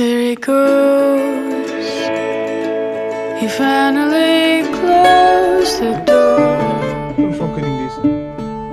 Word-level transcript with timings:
There 0.00 0.30
he 0.30 0.34
goes. 0.34 1.70
He 3.38 3.48
finally 3.48 4.62
closed 4.78 5.78
the 5.78 5.92
door. 6.06 6.40
Vamos 7.18 7.36
só 7.36 7.44
um 7.44 7.48
bocadinho 7.48 7.86
disso. 7.86 8.00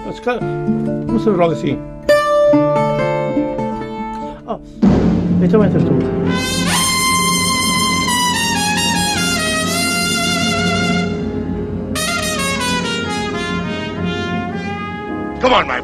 Mas, 0.05 0.21
claro, 0.21 0.39
não 0.41 1.19
se 1.19 1.29
roda 1.29 1.53
assim. 1.53 1.77
Oh, 4.47 4.57
então 5.43 5.65
entras 5.65 5.83
tu. 5.83 5.89
Come 15.41 15.54
on, 15.54 15.68
my 15.68 15.82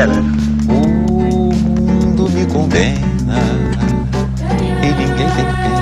garanto. 0.00 0.40
O 0.66 1.52
mundo 1.52 2.30
me 2.30 2.46
condena 2.46 3.38
e 4.82 4.86
ninguém 4.94 5.28
tem 5.28 5.44
pena. 5.44 5.80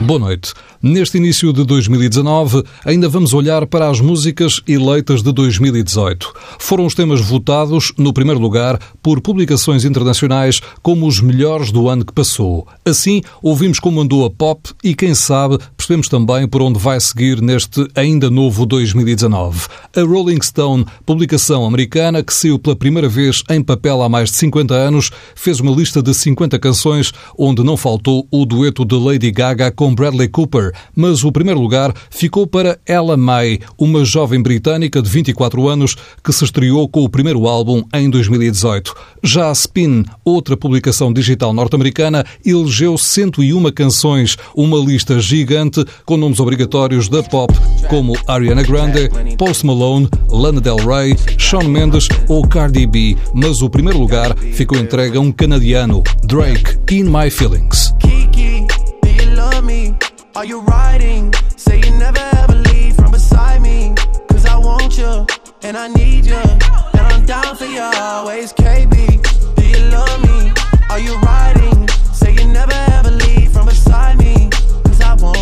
É 0.00 0.02
Boa 0.02 0.18
noite. 0.18 0.54
Neste 0.88 1.16
início 1.16 1.52
de 1.52 1.64
2019, 1.64 2.62
ainda 2.84 3.08
vamos 3.08 3.34
olhar 3.34 3.66
para 3.66 3.90
as 3.90 4.00
músicas 4.00 4.62
eleitas 4.68 5.20
de 5.20 5.32
2018. 5.32 6.32
Foram 6.60 6.86
os 6.86 6.94
temas 6.94 7.20
votados, 7.20 7.92
no 7.98 8.12
primeiro 8.12 8.38
lugar, 8.38 8.78
por 9.02 9.20
publicações 9.20 9.84
internacionais 9.84 10.62
como 10.84 11.08
os 11.08 11.20
melhores 11.20 11.72
do 11.72 11.88
ano 11.88 12.04
que 12.04 12.12
passou. 12.12 12.68
Assim, 12.84 13.20
ouvimos 13.42 13.80
como 13.80 14.00
andou 14.00 14.24
a 14.24 14.30
pop 14.30 14.70
e, 14.84 14.94
quem 14.94 15.12
sabe, 15.12 15.58
percebemos 15.86 16.08
também 16.08 16.48
por 16.48 16.62
onde 16.62 16.80
vai 16.80 16.98
seguir 16.98 17.40
neste 17.40 17.86
ainda 17.94 18.28
novo 18.28 18.66
2019. 18.66 19.68
A 19.94 20.00
Rolling 20.00 20.42
Stone, 20.42 20.84
publicação 21.04 21.64
americana 21.64 22.24
que 22.24 22.34
saiu 22.34 22.58
pela 22.58 22.74
primeira 22.74 23.08
vez 23.08 23.44
em 23.48 23.62
papel 23.62 24.02
há 24.02 24.08
mais 24.08 24.30
de 24.30 24.36
50 24.36 24.74
anos, 24.74 25.12
fez 25.36 25.60
uma 25.60 25.70
lista 25.70 26.02
de 26.02 26.12
50 26.12 26.58
canções 26.58 27.12
onde 27.38 27.62
não 27.62 27.76
faltou 27.76 28.26
o 28.32 28.44
dueto 28.44 28.84
de 28.84 28.96
Lady 28.96 29.30
Gaga 29.30 29.70
com 29.70 29.94
Bradley 29.94 30.26
Cooper, 30.28 30.72
mas 30.92 31.22
o 31.22 31.30
primeiro 31.30 31.60
lugar 31.60 31.94
ficou 32.10 32.48
para 32.48 32.80
Ella 32.84 33.16
May, 33.16 33.60
uma 33.78 34.04
jovem 34.04 34.42
britânica 34.42 35.00
de 35.00 35.08
24 35.08 35.68
anos 35.68 35.94
que 36.24 36.32
se 36.32 36.44
estreou 36.44 36.88
com 36.88 37.04
o 37.04 37.08
primeiro 37.08 37.46
álbum 37.46 37.84
em 37.94 38.10
2018. 38.10 38.92
Já 39.22 39.50
a 39.50 39.52
Spin, 39.52 40.04
outra 40.24 40.56
publicação 40.56 41.12
digital 41.12 41.52
norte-americana, 41.52 42.24
elegeu 42.44 42.98
101 42.98 43.70
canções, 43.70 44.36
uma 44.52 44.78
lista 44.78 45.20
gigante 45.20 45.75
com 46.04 46.16
nomes 46.16 46.40
obrigatórios 46.40 47.08
da 47.08 47.22
pop 47.22 47.52
como 47.88 48.14
Ariana 48.26 48.62
Grande, 48.62 49.10
Post 49.36 49.66
Malone, 49.66 50.08
Lana 50.28 50.60
Del 50.60 50.76
Rey, 50.78 51.16
Shawn 51.38 51.68
Mendes 51.68 52.08
ou 52.28 52.46
Cardi 52.46 52.86
B, 52.86 53.16
mas 53.34 53.62
o 53.62 53.68
primeiro 53.70 53.98
lugar 53.98 54.36
ficou 54.54 54.78
entregue 54.78 55.16
a 55.16 55.20
um 55.20 55.32
canadiano, 55.32 56.02
Drake, 56.24 56.78
In 56.94 57.04
My 57.04 57.30
Feelings. 57.30 57.94
Kiki, 58.00 58.66
do 59.02 59.08
you 59.08 59.34
love 59.34 59.62
me? 59.62 59.94
Are 60.34 60.46
you 60.46 60.60
riding? 60.60 61.30
Say 61.56 61.80
you 61.80 61.90
never 61.98 62.20
ever 62.42 62.54
leave 62.72 62.94
from 62.96 63.10
beside 63.10 63.60
me. 63.62 63.94
Cause 64.28 64.44
I 64.46 64.56
want 64.56 64.98
you, 64.98 65.26
and 65.62 65.76
I 65.76 65.88
need 65.88 66.26
you. 66.26 66.36
And 66.36 67.06
I'm 67.06 67.24
down 67.24 67.56
for 67.56 67.64
you 67.64 67.80
always, 67.80 68.52
KB. 68.52 69.22
Do 69.56 69.64
you 69.66 69.90
love 69.90 70.20
me? 70.22 70.52
Are 70.90 71.00
you 71.00 71.16
riding? 71.20 71.88
Say 72.12 72.32
you 72.34 72.46
never 72.48 72.74
ever 72.92 73.10
leave 73.10 73.52
from 73.52 73.66
beside 73.66 74.18
me. 74.18 74.35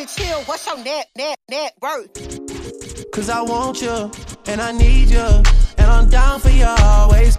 Netflix 0.00 0.18
and 0.18 0.26
chill, 0.28 0.40
what's 0.44 0.66
your 0.66 0.78
net, 0.82 1.08
net, 1.16 1.38
net 1.48 1.72
worth? 1.82 3.10
Cause 3.12 3.28
I 3.28 3.42
want 3.42 3.82
you, 3.82 4.10
and 4.46 4.60
I 4.60 4.72
need 4.72 5.10
you, 5.10 5.18
and 5.18 5.90
I'm 5.90 6.08
down 6.08 6.40
for 6.40 6.50
you 6.50 6.64
always. 6.66 7.38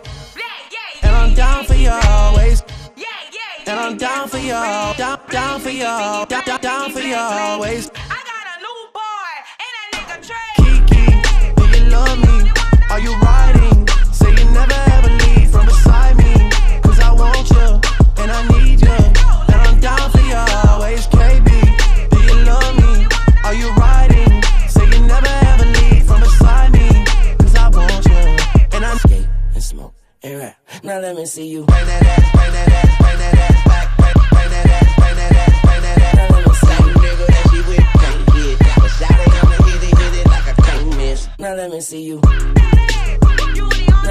And 1.02 1.16
I'm 1.16 1.34
down 1.34 1.66
for 1.66 1.74
you 1.74 1.90
always. 1.90 2.64
And 3.68 3.80
I'm 3.80 3.98
down 3.98 4.28
for 4.28 4.38
you, 4.38 4.52
down, 4.52 5.20
down 5.30 5.60
for 5.60 5.70
you, 5.70 5.84
down, 5.84 6.28
down, 6.28 6.60
down 6.62 6.92
for 6.92 7.00
you 7.00 7.16
always. 7.16 7.90
I 7.96 8.20
got 8.30 8.46
a 8.54 8.60
new 8.62 8.90
boy, 8.94 9.34
and 9.64 9.74
a 9.78 9.84
nigga 9.96 10.18
Trey. 10.28 10.54
Kiki, 10.88 11.06
do 11.56 11.64
you 11.78 11.90
love 11.90 12.20
me? 12.20 12.52
Are 12.90 13.00
you 13.00 13.14
riding? 13.20 13.88
Say 14.12 14.32
you 14.32 14.46
never 14.52 14.74
ever 14.92 15.10
leave 15.10 15.50
from 15.50 15.66
beside 15.66 16.18
me. 16.18 16.34
Cause 16.82 17.00
I 17.00 17.12
want 17.12 17.50
you, 17.50 17.61
Are 23.52 23.54
you 23.54 23.70
riding? 23.72 24.42
Say 24.70 24.86
you 24.86 25.00
never 25.08 25.28
ever 25.28 25.66
leave 25.66 26.06
from 26.08 26.22
beside 26.22 26.72
me. 26.72 26.88
Cause 27.38 27.54
I 27.58 27.68
want 27.68 28.06
you, 28.06 28.16
and 28.72 28.86
I'm 28.86 28.98
skate 29.00 29.28
and 29.54 29.62
smoke 29.62 29.94
and 30.24 30.40
rap. 30.40 30.56
Now 30.86 31.00
let 31.00 31.18
me 31.18 31.26
see 31.26 31.50
you. 31.50 31.66
Bring 31.66 31.86
that 31.86 32.02
ass, 32.02 32.32
bring 32.32 32.52
that 32.54 32.72
ass, 32.72 32.98
bring 33.02 33.18
that 33.20 33.34
ass 33.36 33.52
that 33.52 34.68
ass, 34.72 34.96
that 35.04 35.36
ass, 35.36 35.62
that 35.84 36.00
ass. 36.00 36.16
Now 36.16 36.28
let 36.32 36.48
me 36.48 36.54
see 36.64 36.80
you. 36.80 36.96
nigga 37.04 37.26
that 37.28 37.44
she 37.52 37.60
with 37.68 37.88
can't 38.00 38.22
get. 38.32 38.56
But 38.80 38.92
shout 38.96 39.20
it, 39.20 39.36
I'ma 39.44 39.56
hit 39.68 39.84
it, 39.84 40.00
hit 40.00 40.14
it 40.16 40.26
like 40.28 40.48
I 40.48 40.54
can't 40.64 40.88
miss. 40.96 41.22
Now 41.38 41.54
let 41.54 41.70
me 41.72 41.82
see 41.82 42.04
you. 42.04 42.22
Now 42.24 42.40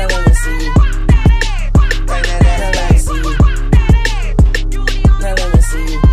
let 0.05 0.21
me 0.29 0.35
see 0.35 0.59
you. 0.65 0.73
Now 2.05 2.29
let 2.77 2.93
me 2.93 2.99
see 2.99 3.17
you. 3.17 3.33
Now 5.19 5.33
let 5.33 5.49
me 5.55 5.61
see 5.63 5.93
you. 5.95 6.10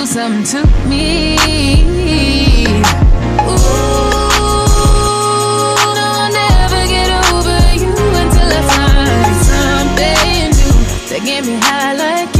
do 0.00 0.06
something 0.06 0.44
to 0.44 0.66
me. 0.88 1.36
Ooh, 3.42 3.60
I'll 5.94 6.32
never 6.32 6.82
get 6.88 7.10
over 7.32 7.60
you 7.76 7.92
until 8.22 8.50
I 8.50 8.62
find 8.72 9.36
something 9.50 10.50
new 11.10 11.20
get 11.26 11.44
me 11.44 11.54
high 11.60 11.94
like 11.94 12.34
you. 12.36 12.39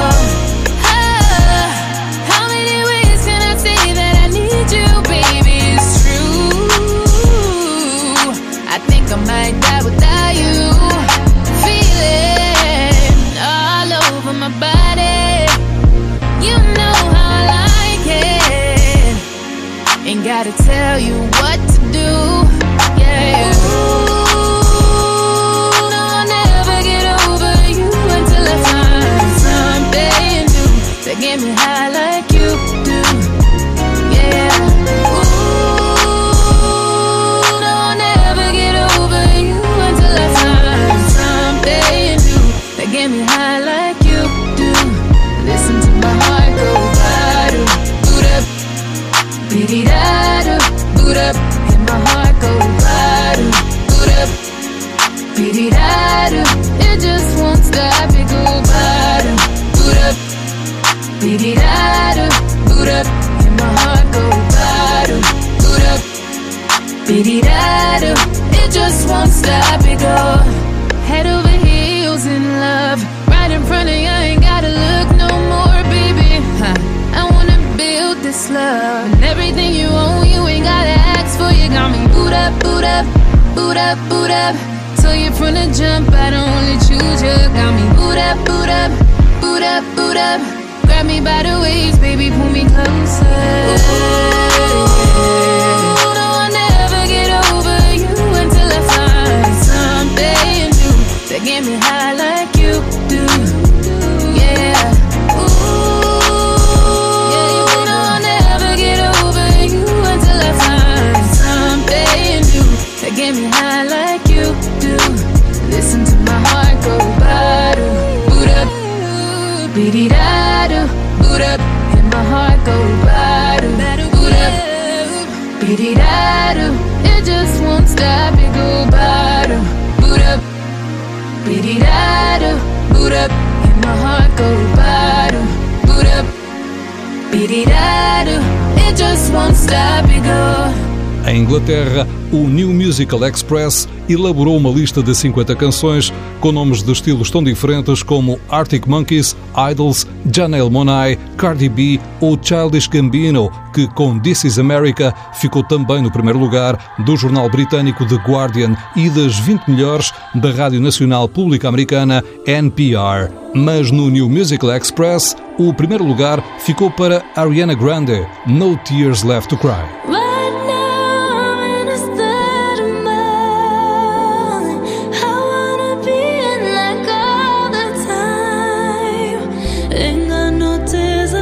Inglaterra, 141.51 142.07
o 142.31 142.47
New 142.47 142.69
Musical 142.69 143.27
Express 143.27 143.85
elaborou 144.07 144.55
uma 144.55 144.69
lista 144.69 145.03
de 145.03 145.13
50 145.13 145.53
canções 145.57 146.13
com 146.39 146.49
nomes 146.49 146.81
de 146.81 146.89
estilos 146.93 147.29
tão 147.29 147.43
diferentes 147.43 148.01
como 148.01 148.39
Arctic 148.49 148.87
Monkeys, 148.87 149.35
Idols, 149.69 150.07
Janelle 150.33 150.69
Monáe, 150.69 151.19
Cardi 151.35 151.67
B 151.67 151.99
ou 152.21 152.39
Childish 152.41 152.87
Gambino, 152.87 153.51
que 153.73 153.85
com 153.89 154.17
This 154.17 154.45
Is 154.45 154.59
America 154.59 155.13
ficou 155.33 155.61
também 155.61 156.01
no 156.01 156.09
primeiro 156.09 156.39
lugar 156.39 156.95
do 156.99 157.17
jornal 157.17 157.49
britânico 157.49 158.05
The 158.05 158.15
Guardian 158.15 158.73
e 158.95 159.09
das 159.09 159.37
20 159.39 159.71
melhores 159.71 160.13
da 160.33 160.51
Rádio 160.51 160.79
Nacional 160.79 161.27
Pública 161.27 161.67
Americana 161.67 162.23
NPR. 162.47 163.29
Mas 163.53 163.91
no 163.91 164.09
New 164.09 164.29
Musical 164.29 164.73
Express, 164.73 165.35
o 165.59 165.73
primeiro 165.73 166.05
lugar 166.05 166.41
ficou 166.59 166.89
para 166.89 167.21
Ariana 167.35 167.73
Grande, 167.73 168.25
No 168.47 168.77
Tears 168.77 169.23
Left 169.23 169.49
to 169.49 169.57
Cry. 169.57 170.20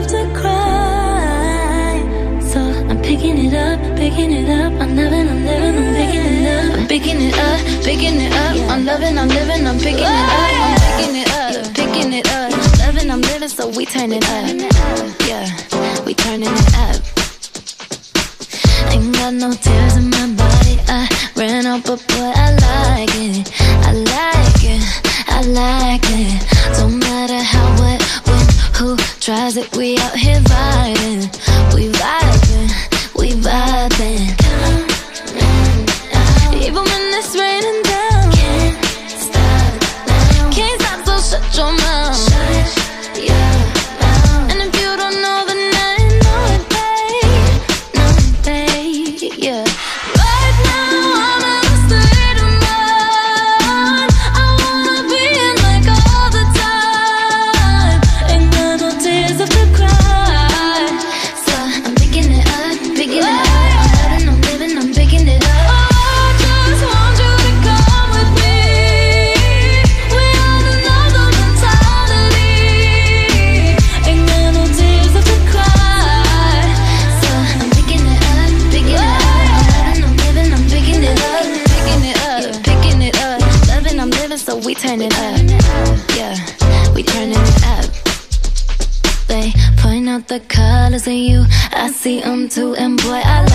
to 0.10 0.26
cry. 0.34 2.02
So 2.42 2.60
I'm 2.90 3.00
picking 3.00 3.38
it 3.46 3.54
up, 3.54 3.80
picking 3.96 4.32
it 4.32 4.50
up. 4.50 4.74
I'm 4.82 4.96
loving, 4.96 5.30
I'm 5.30 5.46
living, 5.46 5.76
I'm 5.78 5.94
picking 5.94 6.26
it 6.26 6.48
up. 6.50 6.80
I'm 6.80 6.88
picking 6.88 7.22
it 7.22 7.38
up, 7.38 7.60
picking 7.84 8.18
it 8.20 8.34
up. 8.34 8.72
I'm 8.72 8.86
loving, 8.86 9.18
I'm 9.20 9.28
living, 9.28 9.68
I'm 9.68 9.78
picking 9.78 10.00
it 10.00 10.06
up. 10.06 10.50
I'm 10.66 10.80
picking 10.98 11.16
it 11.22 11.30
up, 11.30 11.76
picking 11.76 12.14
it 12.14 12.28
up. 12.28 12.52
I'm 12.52 12.74
loving, 12.80 13.12
I'm 13.12 13.22
living, 13.22 13.50
so 13.50 13.70
we 13.70 13.86
turn 13.86 14.12
it 14.12 14.26
up. 14.26 14.50
Yeah, 15.30 15.46
we 16.06 16.16
turning 16.16 16.50
it 16.50 16.76
up. 16.86 16.98
Ain't 18.90 19.14
got 19.14 19.34
no 19.36 19.54
tears 19.54 19.96
in 19.96 20.10
my 20.10 20.26
body. 20.34 20.80
I 20.88 21.08
ran 21.36 21.68
out, 21.68 21.86
but 21.86 22.02
boy, 22.08 22.32
I 22.34 22.50
like 22.66 23.14
it. 23.14 23.46
I 23.86 23.92
like 23.94 24.64
it. 24.74 24.82
I 25.28 25.40
like 25.62 26.08
it. 26.18 26.34
Don't 26.80 26.98
matter 26.98 27.38
how 27.38 27.68
what 27.78 27.99
who 28.80 28.96
tries 29.20 29.58
it? 29.58 29.76
We 29.76 29.98
out 29.98 30.16
here 30.16 30.40
vibing, 30.40 31.76
we 31.76 31.90
vibing, 31.92 33.14
we 33.20 33.32
vibing. 33.32 34.39
Colors 91.10 91.28
you. 91.28 91.46
I 91.72 91.90
see 91.92 92.22
them 92.22 92.50
too, 92.50 92.76
and 92.76 92.98
boy, 92.98 93.22
I 93.24 93.49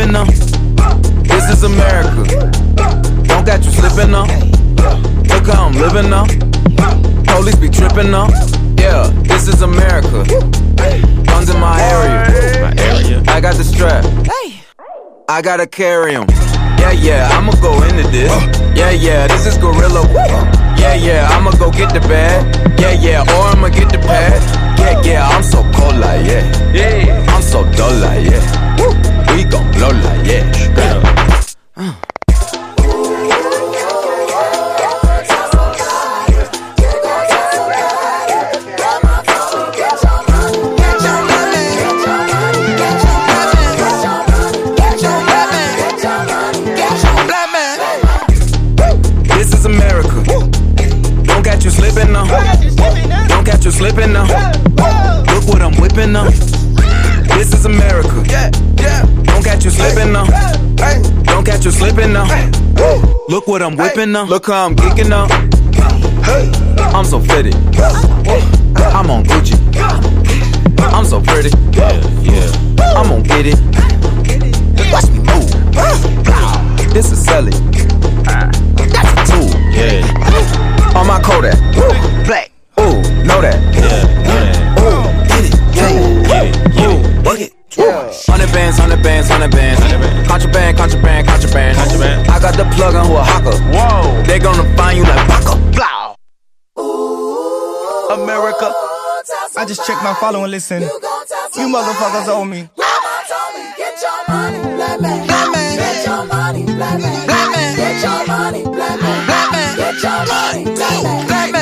what 0.00 0.16
I'm 0.16 0.26
whipping 0.26 0.76
now. 0.76 0.94
This 1.22 1.50
is 1.50 1.62
America. 1.62 2.50
Don't 3.24 3.44
got 3.46 3.64
you 3.64 3.70
slipping 3.70 4.10
now. 4.10 4.26
Look 5.28 5.46
how 5.46 5.66
I'm 5.66 5.74
living 5.74 6.10
now. 6.10 6.26
Police 7.24 7.56
be 7.56 7.68
tripping 7.68 8.10
now. 8.10 8.28
Yeah, 8.78 9.10
this 9.24 9.48
is 9.48 9.62
America. 9.62 10.24
Guns 11.26 11.50
in 11.50 11.60
my 11.60 11.80
area. 11.80 13.22
I 13.28 13.40
got 13.40 13.56
the 13.56 13.64
strap. 13.64 14.04
I 15.28 15.42
gotta 15.42 15.66
carry 15.66 16.16
'em. 16.16 16.26
Yeah, 16.78 16.92
yeah, 16.92 17.28
I'ma 17.32 17.52
go 17.60 17.82
into 17.82 18.08
this. 18.08 18.32
Yeah, 18.74 18.90
yeah, 18.90 19.26
this 19.28 19.46
is 19.46 19.58
Gorilla. 19.58 20.02
Yeah, 20.78 20.94
yeah, 20.94 21.28
I'ma 21.30 21.50
go 21.52 21.70
get 21.70 21.92
the 21.92 22.00
bag. 22.00 22.42
Yeah, 22.80 22.92
yeah, 22.92 23.34
or 23.34 23.48
I'ma 23.52 23.68
get 23.68 23.90
the 23.90 23.98
pad. 23.98 24.40
Yeah, 24.78 25.00
yeah, 25.02 25.28
I'm 25.28 25.42
so 25.42 25.62
cold 25.74 25.96
like 25.96 26.26
yeah. 26.26 26.42
Yeah, 26.72 27.26
I'm 27.28 27.42
so 27.42 27.64
dull 27.76 27.94
like 28.00 28.30
yeah. 28.30 28.69
We 29.36 29.44
gon' 29.44 29.70
blow 29.72 29.90
like 29.90 30.26
yeah. 30.26 30.60
Catch 53.60 53.64
you 53.64 53.70
slipping 53.72 54.12
now. 54.12 54.24
Look 55.34 55.48
what 55.48 55.60
I'm 55.60 55.74
whipping 55.80 56.12
now. 56.12 56.59
This 57.40 57.54
is 57.54 57.64
America. 57.64 58.22
Don't 59.24 59.42
catch 59.42 59.64
you 59.64 59.70
slipping 59.70 60.12
now. 60.12 60.26
Don't 61.22 61.42
catch 61.42 61.64
you 61.64 61.70
slipping 61.70 62.12
now. 62.12 62.26
Look 63.30 63.46
what 63.48 63.62
I'm 63.62 63.76
whipping 63.76 64.12
now. 64.12 64.24
Look 64.26 64.48
how 64.48 64.66
I'm 64.66 64.76
geeking 64.76 65.08
now. 65.08 65.26
I'm 66.94 67.06
so 67.06 67.18
fitted. 67.18 67.54
I'm 68.94 69.10
on 69.10 69.24
Gucci. 69.24 69.56
I'm 70.92 71.06
so 71.06 71.22
pretty. 71.22 71.48
Yeah, 71.72 71.96
yeah. 72.20 72.94
I'm 72.94 73.08
gonna 73.08 73.22
get 73.22 73.46
it. 73.46 73.58
Watch 74.92 75.08
me 75.08 75.20
move. 75.20 76.92
This 76.92 77.10
is 77.10 77.24
Sally. 77.24 77.52
Ah. 78.28 78.50
That's 78.76 79.30
a 79.30 79.32
tool. 79.32 79.48
Yeah. 79.72 80.94
On 80.94 81.06
my 81.06 81.18
Kodak. 81.22 81.56
Black. 82.26 82.50
Ooh, 82.78 83.00
know 83.24 83.40
that. 83.40 83.69
Bands, 88.60 88.78
hundred 88.78 89.02
bands, 89.02 89.28
hundred 89.30 89.50
bands. 89.52 89.80
Contraband, 90.28 90.76
contraband, 90.76 91.26
contraband. 91.26 91.78
contraband. 91.78 92.28
I 92.28 92.38
got 92.38 92.54
the 92.58 92.64
plug 92.76 92.94
on 92.94 93.06
Oaxaca. 93.10 93.56
Whoa. 93.72 94.22
They 94.24 94.38
gonna 94.38 94.76
find 94.76 94.98
you 94.98 95.04
like 95.04 95.26
Baka. 95.28 95.56
Blah. 95.72 96.14
America. 98.12 98.70
I 99.56 99.64
just 99.66 99.86
checked 99.86 100.04
my 100.04 100.12
follow 100.20 100.42
and 100.42 100.50
listen. 100.50 100.82
You 100.82 101.68
motherfuckers 101.72 102.28
owe 102.28 102.44
me. 102.44 102.68
Get 103.78 103.96
your 104.02 104.28
money, 104.28 104.58
black 104.76 105.00
man. 105.00 105.26
Black 105.26 105.52
man. 105.52 105.76
Get 105.78 106.06
your 106.06 106.26
money, 106.26 106.62
black 106.64 107.00
man. 107.00 107.26
Black 107.26 107.50
man. 107.56 107.76
Get 107.76 108.02
your 108.04 108.26
money, 108.26 108.62
black 108.62 109.00
man. 109.00 109.26
Black 109.26 109.52
man. 109.52 109.76
Get 109.78 110.02
your 110.02 110.20
money, 110.28 110.64
black 110.76 111.02
man. 111.02 111.26
Black 111.26 111.52
man. 111.52 111.59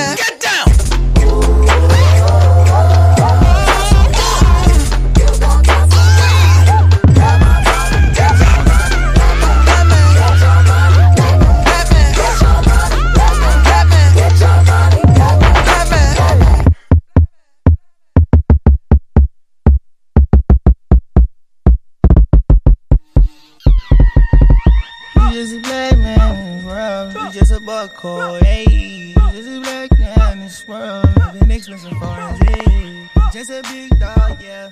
just 27.39 27.53
a 27.53 27.61
buckle, 27.61 28.35
hey. 28.41 29.15
Just 29.33 29.49
a 29.49 29.61
black 29.61 29.99
man 29.99 30.33
in 30.33 30.41
this 30.41 30.67
world, 30.67 31.07
living 31.35 31.51
expensive 31.53 31.93
for 31.93 32.15
his 32.17 33.33
Just 33.33 33.51
a 33.51 33.63
big 33.71 33.97
dog, 34.01 34.43
yeah. 34.43 34.71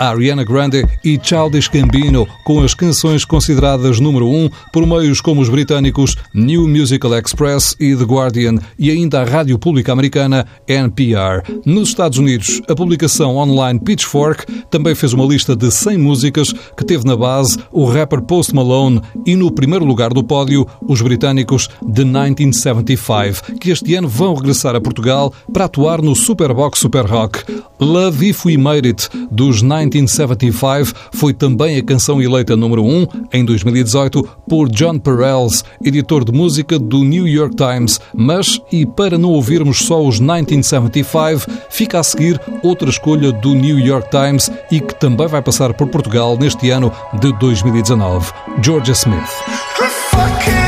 Ariana 0.00 0.42
Grande 0.42 0.86
e 1.04 1.20
Childish 1.22 1.68
Gambino 1.68 2.26
com 2.42 2.62
as 2.62 2.72
canções 2.72 3.22
consideradas 3.22 4.00
número 4.00 4.26
1 4.26 4.44
um 4.44 4.50
por 4.72 4.86
meios 4.86 5.20
como 5.20 5.42
os 5.42 5.50
britânicos 5.50 6.16
New 6.32 6.66
Musical 6.66 7.18
Express 7.18 7.76
e 7.78 7.94
The 7.94 8.04
Guardian 8.04 8.54
e 8.78 8.90
ainda 8.90 9.20
a 9.20 9.24
rádio 9.24 9.58
pública 9.58 9.92
americana 9.92 10.46
NPR. 10.66 11.42
Nos 11.66 11.90
Estados 11.90 12.16
Unidos, 12.16 12.62
a 12.66 12.74
publicação 12.74 13.36
online 13.36 13.78
Pitchfork 13.78 14.46
também 14.70 14.94
fez 14.94 15.12
uma 15.12 15.26
lista 15.26 15.54
de 15.54 15.70
100 15.70 15.98
músicas 15.98 16.50
que 16.50 16.84
teve 16.84 17.04
na 17.04 17.14
base 17.14 17.58
o 17.70 17.84
rapper 17.84 18.22
Post 18.22 18.54
Malone 18.54 19.02
e 19.26 19.36
no 19.36 19.52
primeiro 19.52 19.84
lugar 19.84 20.14
do 20.14 20.24
pódio 20.24 20.66
os 20.80 21.02
britânicos 21.02 21.68
The 21.80 22.04
1975, 22.04 23.58
que 23.60 23.70
este 23.70 23.94
ano 23.96 24.08
vão 24.08 24.34
regressar 24.34 24.74
a 24.74 24.80
Portugal 24.80 25.30
para 25.52 25.66
atuar 25.66 26.00
no 26.00 26.16
Superbox 26.30 26.78
Super 26.78 27.06
Rock. 27.06 27.44
Love 27.80 28.28
If 28.28 28.46
We 28.46 28.56
Made 28.56 28.86
It, 28.86 29.08
dos 29.32 29.62
1975, 29.62 30.92
foi 31.12 31.34
também 31.34 31.76
a 31.76 31.82
canção 31.82 32.22
eleita 32.22 32.56
número 32.56 32.84
1 32.84 33.06
em 33.32 33.44
2018 33.44 34.22
por 34.48 34.68
John 34.68 34.96
Perels, 35.00 35.64
editor 35.84 36.24
de 36.24 36.30
música 36.30 36.78
do 36.78 37.02
New 37.02 37.26
York 37.26 37.56
Times. 37.56 38.00
Mas, 38.14 38.60
e 38.70 38.86
para 38.86 39.18
não 39.18 39.30
ouvirmos 39.30 39.80
só 39.80 40.06
os 40.06 40.20
1975, 40.20 41.50
fica 41.68 41.98
a 41.98 42.04
seguir 42.04 42.40
outra 42.62 42.88
escolha 42.88 43.32
do 43.32 43.52
New 43.52 43.80
York 43.80 44.08
Times 44.08 44.52
e 44.70 44.78
que 44.78 44.94
também 44.94 45.26
vai 45.26 45.42
passar 45.42 45.74
por 45.74 45.88
Portugal 45.88 46.38
neste 46.38 46.70
ano 46.70 46.92
de 47.18 47.36
2019. 47.40 48.30
Georgia 48.62 48.92
Smith. 48.92 50.59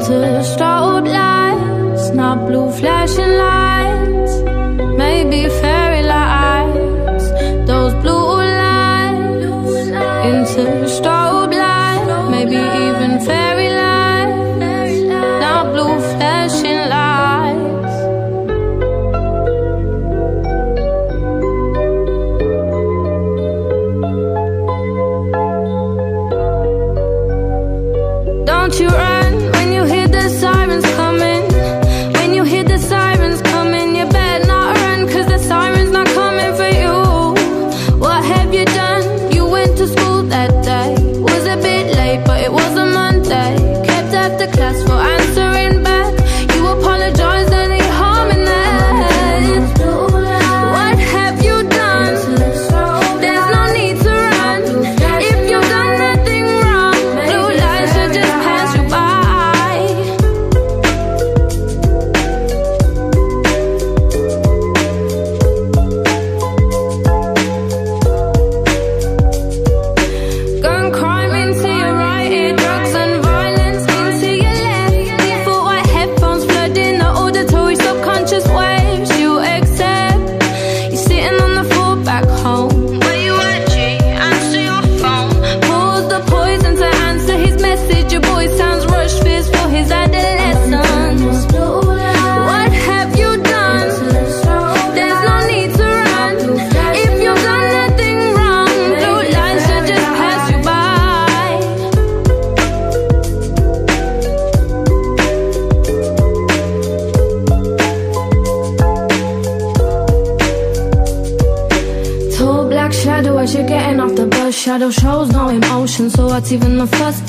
winter 0.00 0.42
strobe 0.42 1.08
lights, 1.08 2.10
not 2.10 2.46
blue 2.46 2.70
flashing 2.72 3.36
lights. 3.36 4.34
Maybe 4.96 5.48
fair. 5.48 5.79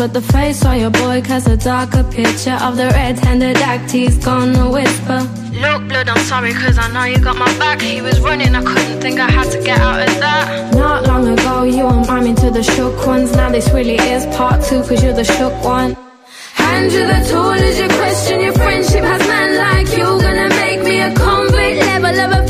But 0.01 0.13
the 0.13 0.21
face 0.33 0.65
of 0.65 0.75
your 0.77 0.89
boy 0.89 1.21
casts 1.21 1.47
a 1.47 1.55
darker 1.55 2.03
picture 2.03 2.57
of 2.65 2.75
the 2.75 2.87
red-handed 2.87 3.57
act 3.57 3.91
he's 3.91 4.17
gonna 4.17 4.67
whisper. 4.67 5.19
Look, 5.53 5.87
blood, 5.89 6.09
I'm 6.09 6.23
sorry, 6.25 6.53
cause 6.53 6.79
I 6.79 6.91
know 6.91 7.03
you 7.03 7.19
got 7.19 7.37
my 7.37 7.45
back. 7.59 7.81
He 7.81 8.01
was 8.01 8.19
running, 8.19 8.55
I 8.55 8.63
couldn't 8.63 8.99
think 8.99 9.19
I 9.19 9.29
had 9.29 9.51
to 9.51 9.61
get 9.61 9.77
out 9.77 10.01
of 10.01 10.15
that. 10.19 10.73
Not 10.73 11.05
long 11.05 11.27
ago, 11.27 11.65
you 11.65 11.85
were 11.85 12.03
miming 12.07 12.33
to 12.37 12.49
the 12.49 12.63
shook 12.63 13.05
ones. 13.05 13.31
Now 13.33 13.51
this 13.51 13.69
really 13.69 13.97
is 13.97 14.25
part 14.35 14.63
two, 14.63 14.81
cause 14.81 15.03
you're 15.03 15.13
the 15.13 15.23
shook 15.23 15.53
one. 15.63 15.95
Hand 16.55 16.91
you 16.91 17.05
the 17.05 17.21
tool 17.29 17.51
as 17.51 17.79
you 17.79 17.87
question 17.89 18.41
your 18.41 18.53
friendship. 18.53 19.03
Has 19.03 19.21
man 19.27 19.55
like 19.55 19.89
you 19.95 20.05
gonna 20.25 20.49
make 20.49 20.81
me 20.81 20.99
a 21.01 21.13
convict? 21.13 21.77
Level 21.77 22.19
of 22.25 22.31
a 22.39 22.47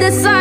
when 0.00 0.39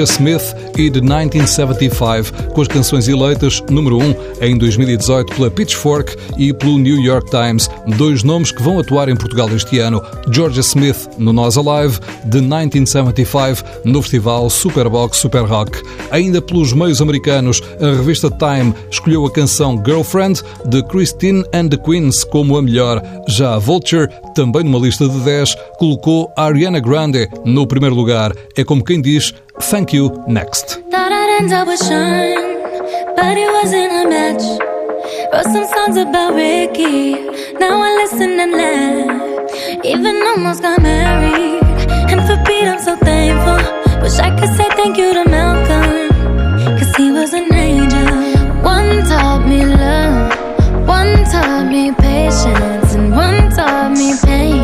Georgia 0.00 0.04
Smith 0.04 0.56
e 0.78 0.90
The 0.90 1.00
1975, 1.00 2.52
com 2.54 2.62
as 2.62 2.68
canções 2.68 3.06
eleitas 3.06 3.62
número 3.68 3.98
1 3.98 4.14
em 4.40 4.56
2018 4.56 5.34
pela 5.34 5.50
Pitchfork 5.50 6.16
e 6.38 6.54
pelo 6.54 6.78
New 6.78 7.02
York 7.02 7.30
Times, 7.30 7.68
dois 7.98 8.22
nomes 8.22 8.50
que 8.50 8.62
vão 8.62 8.78
atuar 8.78 9.10
em 9.10 9.16
Portugal 9.16 9.50
este 9.50 9.78
ano. 9.78 10.02
Georgia 10.30 10.62
Smith 10.62 11.10
no 11.18 11.34
Nós 11.34 11.58
Alive, 11.58 11.98
The 12.30 12.40
1975 12.40 13.62
no 13.84 14.00
festival 14.00 14.48
Superbox 14.48 15.18
Super 15.18 15.44
Rock. 15.44 15.82
Ainda 16.10 16.40
pelos 16.40 16.72
meios 16.72 17.02
americanos, 17.02 17.62
a 17.78 17.94
revista 17.94 18.30
Time 18.30 18.72
escolheu 18.90 19.26
a 19.26 19.30
canção 19.30 19.82
Girlfriend 19.84 20.42
de 20.66 20.82
Christine 20.84 21.44
and 21.52 21.68
the 21.68 21.76
Queens 21.76 22.24
como 22.24 22.56
a 22.56 22.62
melhor. 22.62 23.02
Já 23.28 23.54
a 23.54 23.58
Vulture, 23.58 24.08
também 24.34 24.64
numa 24.64 24.78
lista 24.78 25.06
de 25.06 25.20
10, 25.20 25.54
colocou 25.78 26.32
Ariana 26.36 26.80
Grande 26.80 27.28
no 27.44 27.66
primeiro 27.66 27.94
lugar. 27.94 28.32
É 28.56 28.64
como 28.64 28.82
quem 28.82 29.02
diz 29.02 29.34
Thank 29.62 29.92
You 29.92 30.24
Next. 30.26 30.80
Thought 30.90 31.12
I'd 31.12 31.38
end 31.40 31.52
up 31.52 31.68
with 31.68 31.78
Sean, 31.78 32.34
but 33.14 33.36
it 33.36 33.50
wasn't 33.58 33.92
a 33.92 34.04
match. 34.08 34.44
Wrote 35.32 35.44
some 35.54 35.66
songs 35.74 35.96
about 35.96 36.34
Ricky, 36.34 37.12
now 37.58 37.80
I 37.80 37.90
listen 38.02 38.40
and 38.40 38.52
laugh. 38.52 39.84
Even 39.84 40.16
almost 40.26 40.62
got 40.62 40.82
married, 40.82 41.62
and 42.10 42.20
for 42.26 42.36
Pete 42.44 42.66
I'm 42.66 42.80
so 42.80 42.96
thankful. 42.96 43.60
Wish 44.02 44.18
I 44.18 44.30
could 44.38 44.52
say 44.56 44.68
thank 44.70 44.96
you 44.96 45.12
to 45.14 45.24
Malcolm, 45.28 46.08
cause 46.78 46.96
he 46.96 47.12
was 47.12 47.32
an 47.32 47.52
angel. 47.54 48.10
One 48.62 49.04
taught 49.10 49.46
me 49.46 49.64
love, 49.64 50.88
one 50.88 51.24
taught 51.30 51.66
me 51.70 51.92
patience, 51.92 52.94
and 52.94 53.12
one 53.12 53.50
taught 53.50 53.92
me 53.92 54.14
pain. 54.24 54.59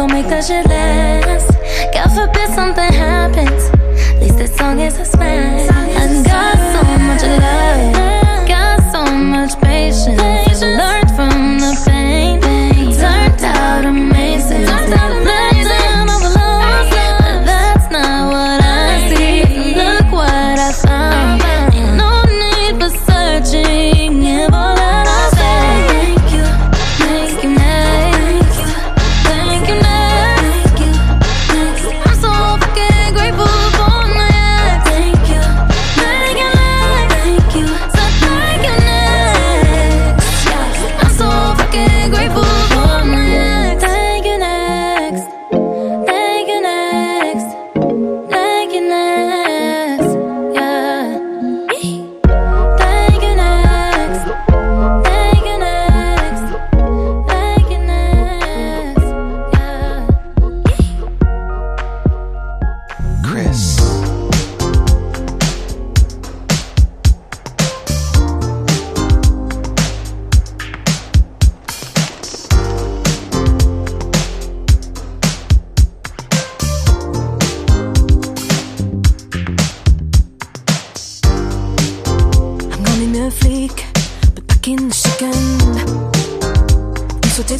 Bad. 0.00 0.08
Go 0.08 0.14
make 0.14 0.28
that 0.28 0.44
shit 0.44 0.66
last. 0.66 1.52
God 1.92 2.08
forbid 2.14 2.48
something 2.54 2.92
happens. 2.92 3.64
At 4.14 4.20
least 4.20 4.38
this 4.38 4.56
song 4.56 4.78
is 4.80 4.98
a 4.98 5.04
smash. 5.04 5.59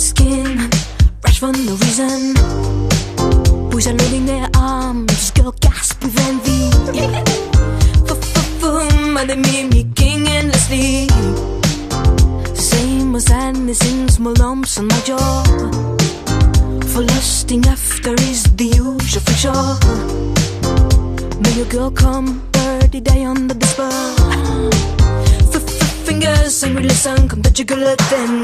Skin, 0.00 0.70
rash 1.22 1.38
for 1.38 1.52
no 1.52 1.74
reason. 1.84 2.34
Boys 3.70 3.86
are 3.86 3.92
loading 3.94 4.24
their 4.26 4.48
arms, 4.56 5.30
girl 5.32 5.52
gasp 5.60 6.02
with 6.02 6.18
envy. 6.28 6.70
F-f-f-boom, 8.08 9.16
are 9.18 9.26
they 9.26 9.36
mimicking 9.36 10.26
endlessly? 10.26 11.06
Same 12.54 13.14
as 13.14 13.24
sadness 13.26 13.82
in 13.92 14.08
small 14.08 14.34
lumps 14.38 14.78
on 14.78 14.88
my 14.88 15.00
jaw. 15.00 15.42
For 16.92 17.02
lusting 17.02 17.66
after 17.66 18.14
is 18.14 18.44
the 18.56 18.64
usual 18.64 19.22
for 19.26 19.36
sure. 19.42 19.76
May 21.42 21.52
your 21.52 21.66
girl 21.66 21.90
come, 21.90 22.42
birdie 22.52 23.00
die 23.00 23.24
under 23.26 23.54
the 23.54 23.66
spur. 23.66 23.90
F-f- 25.54 25.88
Fingers 26.06 26.64
angry, 26.64 26.84
listen, 26.84 27.28
come 27.28 27.42
touch 27.42 27.58
your 27.58 27.66
girl 27.66 27.94
then 28.10 28.39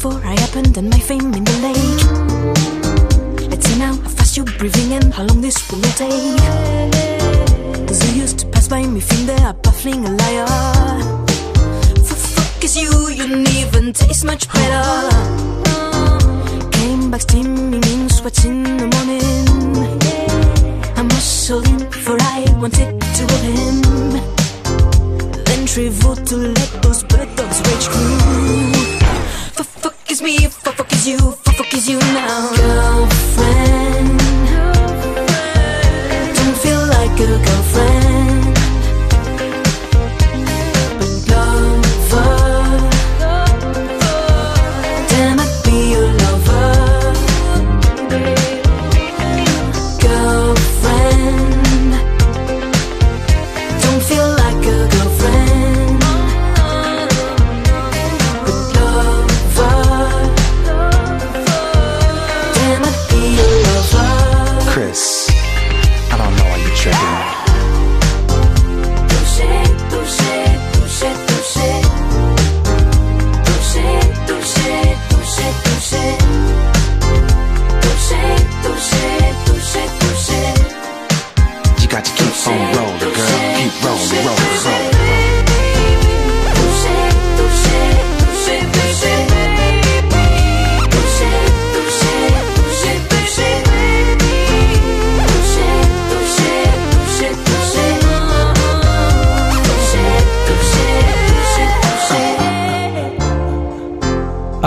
I 0.00 0.02
for 0.02 0.14
I 0.24 0.40
happened 0.40 0.78
and 0.78 0.88
my 0.88 0.98
fame 0.98 1.34
in 1.34 1.44
the 1.44 1.56
lake. 1.66 2.04
Let's 3.50 3.66
see 3.66 3.78
now 3.78 3.92
how 3.92 4.08
fast 4.08 4.34
you're 4.34 4.46
breathing 4.46 4.92
and 4.94 5.12
how 5.12 5.24
long 5.24 5.42
this 5.42 5.56
will 5.70 5.82
take. 6.00 6.40
Cause 7.86 8.00
you 8.06 8.22
used 8.22 8.38
to 8.38 8.46
pass 8.46 8.66
by 8.68 8.86
me, 8.86 9.00
feel 9.00 9.26
they 9.26 9.42
are 9.42 9.52
baffling 9.52 10.06
a 10.06 10.10
liar. 10.10 10.46
For 12.06 12.14
fuck 12.14 12.64
is 12.64 12.76
you, 12.80 12.90
you 13.10 13.44
even 13.60 13.92
taste 13.92 14.24
much 14.24 14.48
better. 14.48 15.10
Came 16.72 17.10
back 17.10 17.20
steaming 17.20 17.84
in 17.84 18.08
sweats 18.08 18.44
in 18.46 18.62
the 18.62 18.86
morning. 18.94 19.46
I'm 20.96 21.10
hustling 21.10 21.90
for 21.90 22.16
I 22.18 22.46
wanted 22.56 23.00
to 23.18 23.24
him. 23.48 23.82
Then 25.44 25.66
traveled 25.66 26.26
to 26.28 26.36
let 26.36 26.82
those 26.82 27.02
bird 27.04 27.28
dogs 27.36 27.60
rage 27.66 27.86
through. 27.92 28.79
Fuck 30.10 30.14
is 30.16 30.22
me, 30.22 30.38
fuck 30.48 30.74
fuck 30.74 30.92
is 30.92 31.06
you, 31.06 31.18
fuck 31.18 31.54
fuck 31.54 31.72
is 31.72 31.88
you 31.88 32.00
now. 32.00 32.50
Girlfriend. 32.56 33.19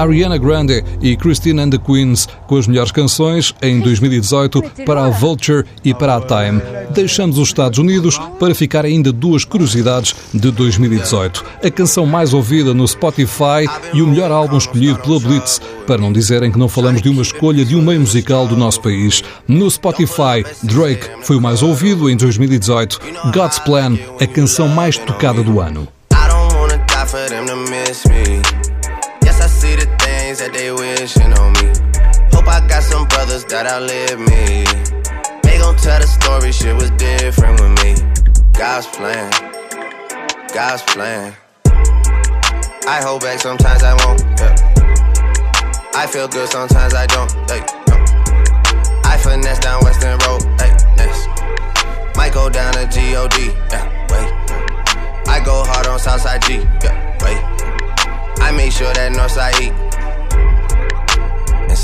Ariana 0.04 0.38
Grande 0.38 0.84
e 1.02 1.16
Christine 1.16 1.62
and 1.62 1.70
the 1.70 1.78
Queens 1.78 2.28
com 2.46 2.58
as 2.58 2.68
melhores 2.68 2.92
canções 2.92 3.56
em 3.62 3.80
2018 3.80 4.62
para 4.86 5.06
a 5.06 5.10
Vulture 5.10 5.66
e 5.84 5.94
para 5.94 6.18
a 6.18 6.22
Time. 6.22 6.62
Deixamos 6.92 7.38
os 7.38 7.48
Estados 7.48 7.80
Unidos 7.80 8.20
para 8.38 8.54
ficar 8.54 8.84
ainda 8.84 9.14
duas 9.14 9.46
curiosidades 9.46 10.14
de 10.34 10.52
2018. 10.52 11.46
A 11.64 11.72
canção 11.72 12.06
mais 12.06 12.34
ouvida 12.34 12.74
no 12.74 12.86
Spotify 12.86 13.66
e 13.94 14.02
o 14.02 14.08
melhor 14.08 14.30
álbum 14.30 14.58
escolhido 14.58 15.00
pela 15.00 15.20
Blitz, 15.20 15.62
para 15.88 16.02
não 16.02 16.12
dizerem 16.12 16.52
que 16.52 16.60
não 16.60 16.68
falamos 16.68 17.02
de 17.02 17.08
uma 17.08 17.22
escolha 17.22 17.64
de 17.64 17.76
um 17.76 17.82
meio 17.82 18.02
musical 18.02 18.46
do 18.46 18.58
nosso 18.58 18.82
país. 18.82 19.24
No 19.48 19.72
Spotify, 19.72 20.44
Drake 20.64 21.08
foi 21.22 21.38
o 21.38 21.42
mais 21.42 21.64
ouvido 21.64 22.10
em 22.10 22.18
2018. 22.18 23.00
God's 23.34 23.60
Plan, 23.60 23.98
a 24.20 24.28
canção 24.28 24.68
mais 24.68 24.98
tocada 24.98 25.42
do 25.42 25.62
ano. 25.62 25.88
For 27.14 27.30
them 27.30 27.46
to 27.46 27.56
miss 27.70 28.08
me. 28.08 28.73
Things 30.34 30.50
that 30.50 30.58
they 30.58 30.72
wishing 30.72 31.32
on 31.38 31.54
me. 31.62 31.70
Hope 32.34 32.48
I 32.50 32.66
got 32.68 32.82
some 32.82 33.06
brothers 33.06 33.46
that 33.54 33.70
outlive 33.70 34.18
me. 34.18 34.66
They 35.46 35.62
gon' 35.62 35.78
tell 35.78 36.02
the 36.02 36.10
story, 36.10 36.52
shit 36.52 36.74
was 36.74 36.90
different 36.98 37.62
with 37.62 37.78
me. 37.86 37.94
God's 38.58 38.88
plan, 38.88 39.30
God's 40.50 40.82
plan. 40.90 41.36
I 42.90 42.98
hold 43.06 43.22
back, 43.22 43.42
sometimes 43.42 43.84
I 43.84 43.94
won't. 44.02 44.26
Yeah. 44.42 44.58
I 45.94 46.08
feel 46.08 46.28
good, 46.28 46.50
sometimes 46.50 46.96
I 46.96 47.06
don't. 47.06 47.30
Hey, 47.46 47.62
no. 47.86 47.96
I 49.06 49.22
finesse 49.22 49.60
down 49.60 49.86
Weston 49.86 50.18
Road. 50.26 50.42
Hey, 50.58 50.74
next. 50.98 51.30
Might 52.18 52.34
go 52.34 52.50
down 52.50 52.74
to 52.74 52.90
God. 52.90 53.38
Yeah, 53.70 53.86
wait. 54.10 54.30
I 55.30 55.44
go 55.46 55.62
hard 55.62 55.86
on 55.86 56.00
Southside 56.00 56.42
G. 56.42 56.66
Yeah, 56.82 56.98
wait. 57.22 57.38
I 58.42 58.52
make 58.52 58.72
sure 58.72 58.92
that 58.94 59.12
Northside 59.14 59.62
eat. 59.62 59.83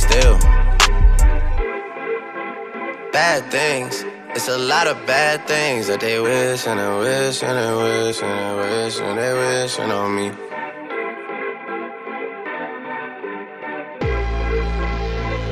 Still 0.09 0.39
bad 3.11 3.51
things. 3.51 4.03
It's 4.35 4.47
a 4.47 4.57
lot 4.57 4.87
of 4.87 4.97
bad 5.05 5.47
things 5.47 5.85
that 5.85 5.99
they 5.99 6.19
wish 6.19 6.65
and 6.65 6.79
they 6.79 6.93
wish 6.97 7.43
and 7.43 7.55
they 7.57 7.73
wish 7.83 8.21
and 8.23 8.35
they 8.39 8.53
wish 8.61 8.99
and 8.99 9.19
they 9.19 9.33
wishing 9.33 9.91
on 9.91 10.15
me. 10.15 10.29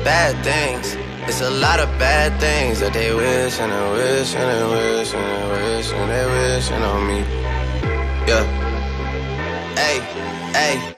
Bad 0.04 0.34
things. 0.42 0.96
It's 1.28 1.40
a 1.40 1.50
lot 1.50 1.78
of 1.78 1.88
bad 2.00 2.40
things 2.40 2.80
that 2.80 2.92
they 2.94 3.14
wish 3.14 3.60
and 3.60 3.70
they 3.70 3.86
wish 3.98 4.34
and 4.34 4.48
they 4.50 4.64
wish 4.74 5.14
and 5.14 5.26
they 5.32 5.46
wish 5.54 5.92
and 5.92 6.10
they 6.10 6.26
wishing 6.34 6.82
on 6.82 7.06
me. 7.06 7.18
Yeah. 8.26 8.44
Hey, 9.76 10.00
hey. 10.52 10.97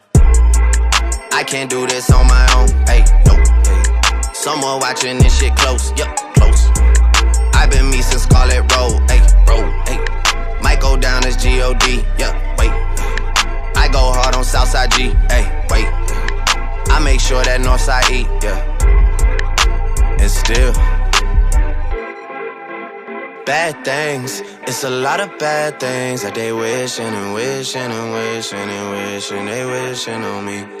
I 1.41 1.43
can't 1.43 1.71
do 1.71 1.87
this 1.87 2.11
on 2.11 2.27
my 2.27 2.45
own. 2.55 2.67
Hey, 2.85 3.03
no. 3.25 3.33
Hey. 3.65 4.31
Someone 4.31 4.79
watching 4.79 5.17
this 5.17 5.39
shit 5.39 5.55
close. 5.55 5.89
Yup, 5.97 6.15
close. 6.35 6.69
I've 7.55 7.71
been 7.71 7.89
me 7.89 8.03
since 8.03 8.21
Scarlett 8.21 8.71
Road. 8.75 9.01
Hey, 9.09 9.21
road. 9.49 9.65
Hey. 9.87 9.97
Might 10.61 10.79
go 10.79 10.95
down 10.95 11.25
as 11.25 11.37
God. 11.37 11.81
Yeah, 12.19 12.37
wait. 12.59 12.69
I 13.75 13.89
go 13.91 14.13
hard 14.13 14.35
on 14.35 14.43
Southside 14.43 14.91
G. 14.91 15.15
Hey, 15.33 15.65
wait. 15.71 15.87
I 16.93 17.01
make 17.03 17.19
sure 17.19 17.43
that 17.43 17.59
Northside 17.61 18.11
E. 18.11 18.27
Yeah. 18.45 18.61
And 20.21 20.29
still. 20.29 20.73
Bad 23.47 23.83
things, 23.83 24.43
it's 24.67 24.83
a 24.83 24.91
lot 24.91 25.19
of 25.19 25.39
bad 25.39 25.79
things 25.79 26.21
that 26.21 26.35
they 26.35 26.53
wishing 26.53 27.03
and 27.03 27.33
wishing 27.33 27.81
and 27.81 28.13
wishing 28.13 28.59
and 28.59 28.91
wishing 28.91 29.45
they 29.47 29.65
wishing 29.65 30.21
on 30.21 30.45
me. 30.45 30.80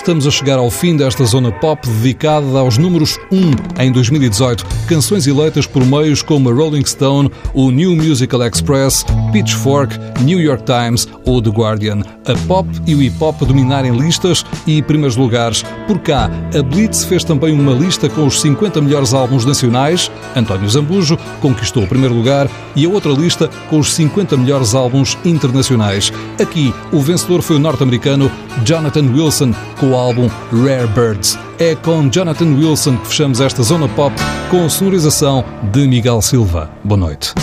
Estamos 0.00 0.26
a 0.26 0.30
chegar 0.30 0.58
ao 0.58 0.70
fim 0.70 0.96
desta 0.96 1.26
zona 1.26 1.52
pop 1.52 1.86
dedicada 1.86 2.58
aos 2.58 2.78
números 2.78 3.18
1 3.30 3.82
em 3.82 3.92
2018. 3.92 4.64
Canções 4.88 5.26
eleitas 5.26 5.66
por 5.66 5.84
meios 5.84 6.22
como 6.22 6.48
a 6.48 6.54
Rolling 6.54 6.86
Stone, 6.86 7.30
o 7.52 7.70
New 7.70 7.94
Musical 7.94 8.42
Express, 8.46 9.04
Pitchfork, 9.30 9.94
New 10.22 10.40
York 10.40 10.64
Times 10.64 11.06
ou 11.26 11.42
The 11.42 11.50
Guardian. 11.50 12.00
A 12.26 12.46
pop 12.48 12.66
e 12.86 12.94
o 12.94 13.02
hip 13.02 13.14
hop 13.22 13.42
dominarem 13.42 13.94
listas 13.94 14.42
e 14.66 14.80
primeiros 14.80 15.16
lugares. 15.16 15.62
Por 15.86 15.98
cá, 15.98 16.30
a 16.58 16.62
Blitz 16.62 17.04
fez 17.04 17.22
também 17.22 17.52
uma 17.52 17.72
lista 17.72 18.08
com 18.08 18.26
os 18.26 18.40
50 18.40 18.80
melhores 18.80 19.12
álbuns 19.12 19.44
nacionais. 19.44 20.10
António 20.34 20.68
Zambujo 20.68 21.18
conquistou 21.42 21.84
o 21.84 21.86
primeiro 21.86 22.14
lugar 22.14 22.48
e 22.74 22.86
a 22.86 22.88
outra 22.88 23.12
lista 23.12 23.50
com 23.68 23.78
os 23.78 23.92
50 23.92 24.34
melhores 24.38 24.74
álbuns 24.74 25.18
internacionais. 25.26 26.10
Aqui, 26.40 26.74
o 26.90 27.00
vencedor 27.00 27.42
foi 27.42 27.56
o 27.56 27.60
norte-americano 27.60 28.32
Jonathan 28.64 29.04
Wilson 29.12 29.52
com 29.78 29.90
álbum 30.00 30.28
Rare 30.50 30.86
Birds. 30.88 31.38
É 31.58 31.74
com 31.74 32.08
Jonathan 32.08 32.56
Wilson 32.56 32.96
que 32.96 33.08
fechamos 33.08 33.40
esta 33.40 33.62
zona 33.62 33.88
pop 33.88 34.14
com 34.50 34.68
sonorização 34.68 35.44
de 35.70 35.86
Miguel 35.86 36.22
Silva. 36.22 36.70
Boa 36.82 36.98
noite. 36.98 37.34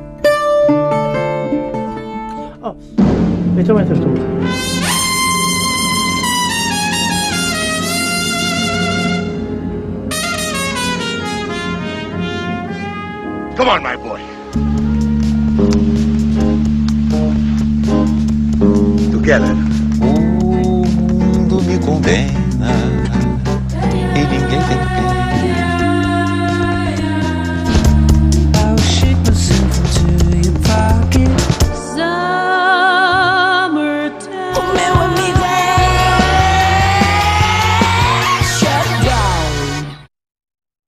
Oh, 2.62 2.76
então 3.58 3.76
tu. 3.76 4.32
Come 13.56 13.70
on, 13.70 13.82
my 13.82 13.91